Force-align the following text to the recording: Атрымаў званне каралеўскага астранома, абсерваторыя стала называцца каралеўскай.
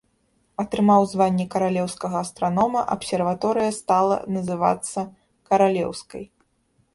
Атрымаў 0.61 1.01
званне 1.11 1.45
каралеўскага 1.55 2.17
астранома, 2.25 2.81
абсерваторыя 2.95 3.71
стала 3.79 4.15
называцца 4.39 4.99
каралеўскай. 5.51 6.23